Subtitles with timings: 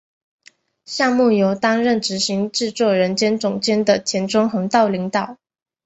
[0.83, 5.37] 项目由担任执行制作人兼总监的田中弘道领导。